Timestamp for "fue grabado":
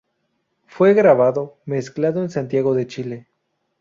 0.65-1.59